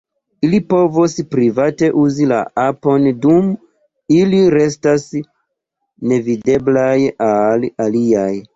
Ili 0.45 0.59
povos 0.69 1.11
private 1.33 1.89
uzi 2.03 2.27
la 2.31 2.39
apon 2.63 3.05
dum 3.27 3.53
ili 4.17 4.41
restas 4.57 5.07
nevideblaj 6.13 6.97
al 7.31 7.71
aliaj. 7.87 8.31